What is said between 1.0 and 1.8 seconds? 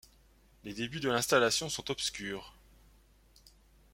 l'installation